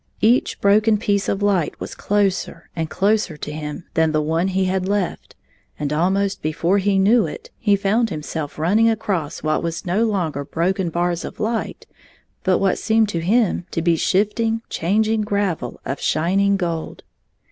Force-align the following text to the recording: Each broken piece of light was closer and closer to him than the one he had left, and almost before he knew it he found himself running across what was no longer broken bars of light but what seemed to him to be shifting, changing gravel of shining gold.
Each 0.21 0.59
broken 0.59 0.97
piece 0.97 1.29
of 1.29 1.43
light 1.43 1.79
was 1.79 1.93
closer 1.93 2.71
and 2.75 2.89
closer 2.89 3.37
to 3.37 3.51
him 3.51 3.83
than 3.93 4.11
the 4.13 4.21
one 4.23 4.47
he 4.47 4.65
had 4.65 4.87
left, 4.89 5.35
and 5.77 5.93
almost 5.93 6.41
before 6.41 6.79
he 6.79 6.97
knew 6.97 7.27
it 7.27 7.51
he 7.59 7.75
found 7.75 8.09
himself 8.09 8.57
running 8.57 8.89
across 8.89 9.43
what 9.43 9.61
was 9.61 9.85
no 9.85 10.05
longer 10.05 10.43
broken 10.43 10.89
bars 10.89 11.23
of 11.23 11.39
light 11.39 11.85
but 12.43 12.57
what 12.57 12.79
seemed 12.79 13.09
to 13.09 13.19
him 13.19 13.67
to 13.69 13.83
be 13.83 13.95
shifting, 13.95 14.63
changing 14.69 15.21
gravel 15.21 15.79
of 15.85 16.01
shining 16.01 16.57
gold. 16.57 17.03